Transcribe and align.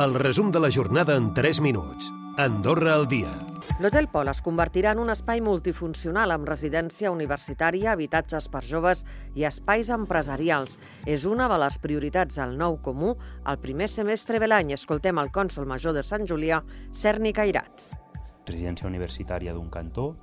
El 0.00 0.14
resum 0.14 0.50
de 0.50 0.60
la 0.60 0.70
jornada 0.70 1.14
en 1.14 1.34
3 1.34 1.60
minuts. 1.60 2.06
Andorra 2.38 2.94
al 2.94 3.06
dia. 3.06 3.34
L'Hotel 3.84 4.06
Pol 4.08 4.30
es 4.32 4.38
convertirà 4.40 4.94
en 4.94 5.02
un 5.02 5.12
espai 5.12 5.42
multifuncional 5.44 6.32
amb 6.32 6.48
residència 6.48 7.10
universitària, 7.12 7.90
habitatges 7.92 8.46
per 8.48 8.62
joves 8.64 9.02
i 9.36 9.44
espais 9.44 9.90
empresarials. 9.92 10.78
És 11.04 11.26
una 11.28 11.50
de 11.52 11.58
les 11.60 11.76
prioritats 11.84 12.40
al 12.40 12.56
nou 12.56 12.78
comú 12.80 13.12
al 13.44 13.60
primer 13.60 13.90
semestre 13.92 14.40
de 14.40 14.48
l'any. 14.48 14.72
Escoltem 14.72 15.20
el 15.20 15.28
cònsol 15.36 15.68
major 15.68 15.92
de 15.92 16.00
Sant 16.00 16.24
Julià, 16.24 16.62
Cerni 16.96 17.34
Cairat. 17.36 17.84
Residència 18.48 18.88
universitària 18.88 19.52
d'un 19.52 19.68
cantó. 19.68 20.14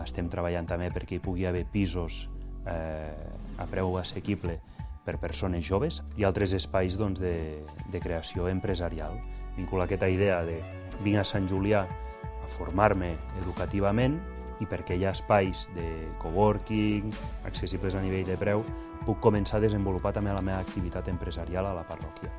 Estem 0.00 0.32
treballant 0.32 0.72
també 0.72 0.88
perquè 0.96 1.18
hi 1.18 1.24
pugui 1.28 1.44
haver 1.44 1.66
pisos 1.68 2.22
eh, 2.64 3.12
a 3.60 3.68
preu 3.68 4.00
assequible 4.00 4.62
per 5.10 5.18
persones 5.18 5.64
joves 5.66 6.00
i 6.20 6.26
altres 6.26 6.52
espais 6.54 6.96
doncs, 6.98 7.18
de, 7.18 7.64
de 7.90 8.00
creació 8.02 8.46
empresarial. 8.50 9.18
Vincular 9.56 9.88
aquesta 9.88 10.08
idea 10.08 10.42
de 10.46 10.60
vinc 11.02 11.18
a 11.18 11.26
Sant 11.26 11.48
Julià 11.50 11.82
a 11.82 12.50
formar-me 12.50 13.16
educativament 13.42 14.20
i 14.60 14.68
perquè 14.70 14.94
hi 14.94 15.06
ha 15.08 15.14
espais 15.16 15.66
de 15.74 15.88
coworking 16.22 17.10
accessibles 17.48 17.96
a 17.96 18.04
nivell 18.04 18.28
de 18.28 18.38
preu, 18.38 18.62
puc 19.06 19.18
començar 19.24 19.58
a 19.58 19.66
desenvolupar 19.66 20.12
també 20.14 20.36
la 20.36 20.44
meva 20.44 20.60
activitat 20.60 21.08
empresarial 21.10 21.66
a 21.66 21.76
la 21.80 21.86
parròquia. 21.88 22.30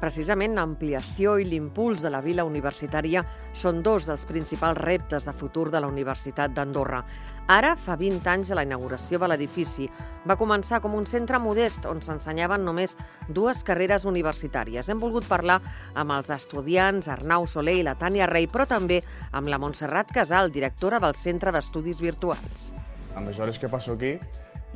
Precisament 0.00 0.52
l'ampliació 0.58 1.38
i 1.40 1.46
l'impuls 1.48 2.02
de 2.04 2.10
la 2.12 2.20
vila 2.20 2.44
universitària 2.44 3.22
són 3.56 3.80
dos 3.82 4.04
dels 4.04 4.26
principals 4.28 4.76
reptes 4.82 5.24
de 5.24 5.32
futur 5.32 5.70
de 5.72 5.80
la 5.80 5.88
Universitat 5.88 6.52
d'Andorra. 6.52 7.00
Ara 7.48 7.76
fa 7.78 7.94
20 7.96 8.26
anys 8.28 8.50
de 8.50 8.58
la 8.58 8.64
inauguració 8.66 9.20
de 9.22 9.28
l'edifici. 9.30 9.86
Va 10.26 10.36
començar 10.36 10.82
com 10.84 10.96
un 10.98 11.06
centre 11.06 11.38
modest 11.40 11.86
on 11.86 12.02
s'ensenyaven 12.02 12.64
només 12.66 12.96
dues 13.28 13.62
carreres 13.64 14.04
universitàries. 14.04 14.90
Hem 14.90 15.00
volgut 15.00 15.28
parlar 15.30 15.60
amb 15.94 16.12
els 16.18 16.32
estudiants 16.34 17.08
Arnau 17.08 17.46
Soler 17.46 17.78
i 17.80 17.86
la 17.86 17.94
Tània 17.96 18.26
Rei, 18.28 18.50
però 18.50 18.66
també 18.66 19.00
amb 19.32 19.48
la 19.48 19.60
Montserrat 19.62 20.12
Casal, 20.12 20.52
directora 20.52 21.00
del 21.00 21.14
Centre 21.16 21.54
d'Estudis 21.54 22.02
Virtuals. 22.02 22.72
Les 23.16 23.38
hores 23.40 23.58
que 23.58 23.70
passo 23.72 23.94
aquí, 23.94 24.18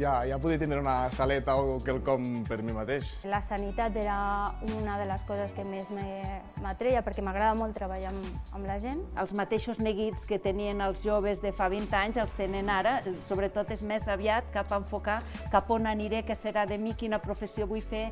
ja, 0.01 0.25
ja 0.25 0.39
podia 0.41 0.59
tindre 0.59 0.81
una 0.81 1.11
saleta 1.13 1.57
o 1.61 1.77
quelcom 1.85 2.43
per 2.49 2.61
mi 2.65 2.73
mateix. 2.73 3.11
La 3.29 3.41
sanitat 3.45 3.97
era 4.01 4.17
una 4.79 4.97
de 4.99 5.07
les 5.11 5.23
coses 5.29 5.53
que 5.57 5.65
més 5.67 5.91
m'atreia 5.93 7.05
perquè 7.05 7.23
m'agrada 7.25 7.55
molt 7.59 7.77
treballar 7.77 8.15
amb, 8.15 8.27
amb 8.57 8.67
la 8.69 8.79
gent. 8.83 9.03
Els 9.21 9.35
mateixos 9.37 9.81
neguits 9.83 10.25
que 10.29 10.41
tenien 10.41 10.81
els 10.85 11.05
joves 11.05 11.45
de 11.45 11.53
fa 11.53 11.69
20 11.73 11.97
anys 12.01 12.21
els 12.25 12.35
tenen 12.39 12.73
ara, 12.73 13.01
sobretot 13.29 13.71
és 13.77 13.85
més 13.85 14.09
aviat 14.09 14.49
cap 14.55 14.73
a 14.73 14.81
enfocar 14.81 15.21
cap 15.53 15.71
on 15.71 15.89
aniré, 15.91 16.25
què 16.25 16.37
serà 16.37 16.67
de 16.67 16.81
mi, 16.81 16.97
quina 16.97 17.21
professió 17.21 17.69
vull 17.69 17.85
fer. 17.85 18.09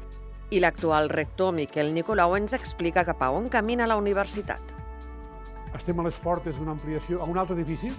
I 0.51 0.61
l'actual 0.61 1.11
rector 1.13 1.53
Miquel 1.57 1.93
Nicolau 1.95 2.37
ens 2.37 2.55
explica 2.57 3.05
cap 3.05 3.23
a 3.25 3.33
on 3.33 3.49
camina 3.53 3.89
la 3.89 3.99
universitat. 4.01 4.77
Estem 5.77 5.99
a 6.01 6.07
les 6.07 6.17
portes 6.21 6.57
d'una 6.57 6.73
ampliació 6.73 7.21
a 7.21 7.29
un 7.29 7.37
altre 7.37 7.57
edifici, 7.59 7.93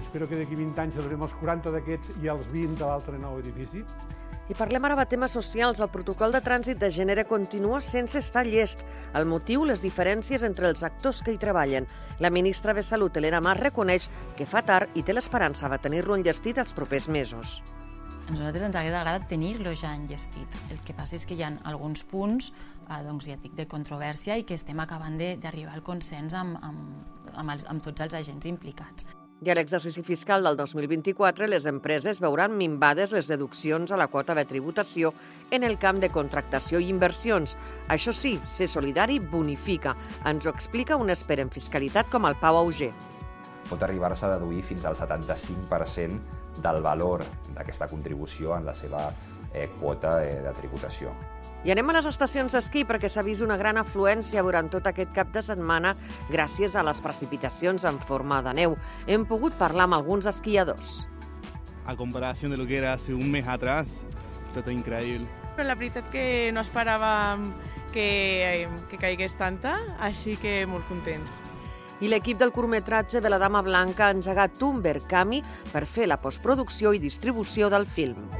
espero 0.00 0.28
que 0.28 0.38
d'aquí 0.40 0.56
20 0.58 0.80
anys 0.82 0.96
celebrem 0.98 1.22
els 1.26 1.36
40 1.40 1.74
d'aquests 1.76 2.16
i 2.24 2.32
els 2.32 2.48
20 2.50 2.80
de 2.80 2.88
l'altre 2.88 3.20
nou 3.20 3.38
edifici. 3.38 3.84
I 4.50 4.54
parlem 4.58 4.82
ara 4.82 4.96
de 4.98 5.04
temes 5.06 5.30
socials. 5.36 5.78
El 5.78 5.92
protocol 5.94 6.32
de 6.34 6.40
trànsit 6.42 6.80
de 6.80 6.88
gènere 6.90 7.22
continua 7.28 7.78
sense 7.86 8.18
estar 8.18 8.42
llest. 8.48 8.82
El 9.14 9.28
motiu, 9.30 9.62
les 9.64 9.82
diferències 9.84 10.42
entre 10.42 10.66
els 10.72 10.82
actors 10.82 11.20
que 11.22 11.30
hi 11.30 11.38
treballen. 11.38 11.86
La 12.18 12.32
ministra 12.34 12.74
de 12.74 12.82
Salut, 12.82 13.16
Helena 13.16 13.38
Mar, 13.40 13.60
reconeix 13.60 14.08
que 14.36 14.48
fa 14.50 14.64
tard 14.66 14.98
i 14.98 15.04
té 15.06 15.14
l'esperança 15.14 15.70
de 15.70 15.78
tenir-lo 15.78 16.18
enllestit 16.18 16.58
els 16.58 16.74
propers 16.74 17.06
mesos. 17.06 17.60
A 18.26 18.34
nosaltres 18.34 18.66
ens 18.66 18.80
hauria 18.80 18.98
agradat 18.98 19.30
tenir-lo 19.30 19.70
ja 19.78 19.94
enllestit. 19.94 20.58
El 20.70 20.82
que 20.82 20.98
passa 20.98 21.14
és 21.14 21.26
que 21.26 21.38
hi 21.38 21.46
ha 21.46 21.54
alguns 21.70 22.02
punts 22.10 22.50
eh, 22.50 23.00
doncs, 23.06 23.30
ja 23.30 23.38
dic, 23.38 23.54
de 23.54 23.70
controvèrsia 23.70 24.38
i 24.38 24.46
que 24.46 24.58
estem 24.58 24.82
acabant 24.82 25.14
d'arribar 25.14 25.78
al 25.78 25.86
consens 25.86 26.34
amb, 26.34 26.58
amb, 26.58 27.16
amb, 27.36 27.48
els, 27.54 27.70
amb 27.70 27.86
tots 27.86 28.06
els 28.06 28.18
agents 28.18 28.50
implicats. 28.50 29.06
I 29.40 29.48
a 29.48 29.54
l'exercici 29.56 30.02
fiscal 30.04 30.44
del 30.44 30.56
2024, 30.58 31.46
les 31.48 31.64
empreses 31.64 32.18
veuran 32.20 32.58
minvades 32.60 33.14
les 33.16 33.28
deduccions 33.30 33.88
a 33.88 33.96
la 33.96 34.10
quota 34.12 34.34
de 34.36 34.44
tributació 34.44 35.14
en 35.50 35.64
el 35.64 35.78
camp 35.80 35.96
de 36.02 36.10
contractació 36.12 36.76
i 36.76 36.90
inversions. 36.92 37.56
Això 37.88 38.12
sí, 38.12 38.34
ser 38.44 38.68
solidari 38.68 39.16
bonifica. 39.18 39.94
Ens 40.28 40.44
ho 40.44 40.52
explica 40.52 41.00
un 41.00 41.08
expert 41.08 41.40
en 41.40 41.52
fiscalitat 41.54 42.12
com 42.12 42.28
el 42.28 42.36
Pau 42.36 42.60
Auger. 42.60 42.90
Pot 43.70 43.86
arribar-se 43.86 44.28
a 44.28 44.34
deduir 44.34 44.60
fins 44.60 44.84
al 44.84 44.98
75% 45.00 46.60
del 46.60 46.82
valor 46.84 47.24
d'aquesta 47.54 47.88
contribució 47.88 48.58
en 48.58 48.68
la 48.68 48.76
seva 48.76 49.06
eh, 49.54 49.70
quota 49.80 50.18
eh, 50.20 50.36
de 50.44 50.52
tributació. 50.52 51.16
I 51.60 51.74
anem 51.74 51.90
a 51.92 51.94
les 51.98 52.06
estacions 52.08 52.54
d'esquí 52.56 52.86
perquè 52.88 53.10
s'ha 53.12 53.20
vist 53.20 53.44
una 53.44 53.58
gran 53.60 53.76
afluència 53.76 54.40
durant 54.40 54.70
tot 54.72 54.86
aquest 54.88 55.10
cap 55.12 55.28
de 55.34 55.42
setmana 55.44 55.92
gràcies 56.30 56.72
a 56.72 56.84
les 56.86 57.02
precipitacions 57.04 57.84
en 57.84 57.98
forma 58.08 58.38
de 58.46 58.54
neu. 58.56 58.76
Hem 59.04 59.26
pogut 59.28 59.58
parlar 59.60 59.84
amb 59.84 59.98
alguns 59.98 60.24
esquiadors. 60.30 61.02
A 61.84 61.92
comparació 62.00 62.48
de 62.48 62.56
lo 62.56 62.64
que 62.64 62.78
era 62.78 62.94
hace 62.94 63.12
un 63.12 63.28
mes 63.30 63.46
atrás, 63.46 64.06
tot 64.54 64.72
increïble. 64.72 65.28
Però 65.52 65.68
la 65.68 65.76
veritat 65.76 66.08
que 66.08 66.48
no 66.56 66.64
esperàvem 66.64 67.50
que, 67.92 68.64
que 68.88 68.96
caigués 68.96 69.36
tanta, 69.36 69.76
així 70.00 70.40
que 70.40 70.62
molt 70.64 70.88
contents. 70.88 71.36
I 72.00 72.08
l'equip 72.08 72.40
del 72.40 72.56
curtmetratge 72.56 73.20
de 73.20 73.28
la 73.28 73.36
Dama 73.36 73.60
Blanca 73.60 74.08
ha 74.08 74.14
engegat 74.16 74.62
un 74.64 74.80
Berkami 74.80 75.42
per 75.74 75.84
fer 75.84 76.08
la 76.08 76.22
postproducció 76.22 76.94
i 76.96 77.02
distribució 77.02 77.68
del 77.68 77.84
film. 77.84 78.39